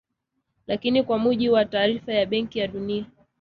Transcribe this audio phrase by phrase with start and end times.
[0.67, 3.05] Lakini kwa mujibu wa taarifa ya Benki ya Dunia